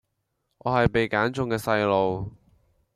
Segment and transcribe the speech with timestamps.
[0.57, 2.31] 我係被選中嘅細路⠀⠀